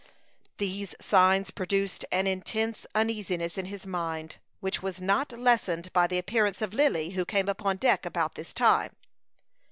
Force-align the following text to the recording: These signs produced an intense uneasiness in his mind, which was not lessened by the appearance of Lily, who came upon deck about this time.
These 0.57 0.95
signs 0.99 1.51
produced 1.51 2.05
an 2.11 2.25
intense 2.25 2.87
uneasiness 2.95 3.55
in 3.55 3.65
his 3.65 3.85
mind, 3.85 4.37
which 4.59 4.81
was 4.81 4.99
not 4.99 5.31
lessened 5.31 5.93
by 5.93 6.07
the 6.07 6.17
appearance 6.17 6.59
of 6.63 6.73
Lily, 6.73 7.11
who 7.11 7.23
came 7.23 7.47
upon 7.47 7.77
deck 7.77 8.03
about 8.03 8.33
this 8.33 8.51
time. 8.51 8.95